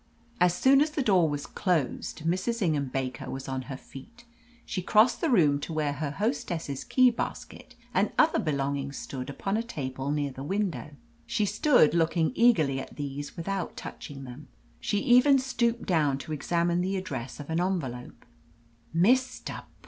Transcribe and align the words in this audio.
As 0.39 0.55
soon 0.55 0.81
as 0.81 0.89
the 0.89 1.03
door 1.03 1.29
was 1.29 1.45
closed 1.45 2.23
Mrs. 2.25 2.63
Ingham 2.63 2.87
Baker 2.87 3.29
was 3.29 3.47
on 3.47 3.61
her 3.69 3.77
feet. 3.77 4.25
She 4.65 4.81
crossed 4.81 5.21
the 5.21 5.29
room 5.29 5.59
to 5.59 5.73
where 5.73 5.93
her 5.93 6.09
hostess's 6.09 6.83
key 6.83 7.11
basket 7.11 7.75
and 7.93 8.11
other 8.17 8.39
belongings 8.39 8.97
stood 8.97 9.29
upon 9.29 9.57
a 9.57 9.61
table 9.61 10.09
near 10.09 10.31
the 10.31 10.41
window. 10.41 10.93
She 11.27 11.45
stood 11.45 11.93
looking 11.93 12.31
eagerly 12.33 12.79
at 12.79 12.95
these 12.95 13.37
without 13.37 13.77
touching 13.77 14.23
them. 14.23 14.47
She 14.79 14.97
even 15.01 15.37
stooped 15.37 15.85
down 15.85 16.17
to 16.17 16.33
examine 16.33 16.81
the 16.81 16.97
address 16.97 17.39
of 17.39 17.51
an 17.51 17.61
envelope. 17.61 18.25
"Mr. 18.95 19.65